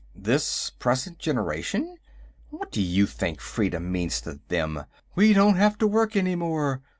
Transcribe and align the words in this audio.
"This 0.15 0.71
present 0.79 1.19
generation? 1.19 1.95
What 2.49 2.71
do 2.71 2.81
you 2.81 3.05
think 3.05 3.39
freedom 3.39 3.91
means 3.91 4.19
to 4.21 4.39
them? 4.47 4.85
_We 5.15 5.35
don't 5.35 5.57
have 5.57 5.77
to 5.77 5.85
work, 5.85 6.15
any 6.15 6.33
more. 6.33 6.81